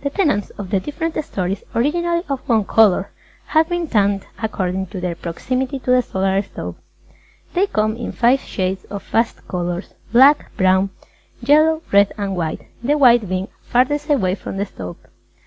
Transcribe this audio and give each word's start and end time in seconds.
The 0.00 0.08
tenants 0.08 0.48
of 0.56 0.70
the 0.70 0.80
different 0.80 1.22
stories, 1.22 1.62
originally 1.74 2.22
of 2.30 2.40
one 2.48 2.64
colour, 2.64 3.10
have 3.48 3.68
been 3.68 3.86
tanned 3.86 4.24
according 4.42 4.86
to 4.86 4.98
their 4.98 5.14
proximity 5.14 5.78
to 5.80 5.90
the 5.90 6.00
Solar 6.00 6.40
Stove. 6.40 6.76
They 7.52 7.66
come 7.66 7.94
in 7.94 8.12
five 8.12 8.40
shades 8.40 8.86
of 8.86 9.02
fast 9.02 9.46
colours 9.46 9.92
Black, 10.10 10.56
Brown, 10.56 10.88
Yellow, 11.42 11.82
Red 11.92 12.14
and 12.16 12.34
White, 12.34 12.66
the 12.82 12.96
White 12.96 13.28
being 13.28 13.48
farthest 13.60 14.08
away 14.08 14.36
from 14.36 14.56
the 14.56 14.64
Stove. 14.64 14.96